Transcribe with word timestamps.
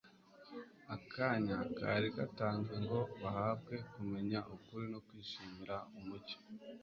Akanya 0.95 1.57
kari 1.77 2.07
gatanzwe 2.17 2.75
ngo 2.83 2.99
bahabwe 3.21 3.75
kumenya 3.91 4.39
ukuri 4.55 4.85
no 4.93 4.99
kwishimira 5.07 5.75
umucyo. 5.97 6.37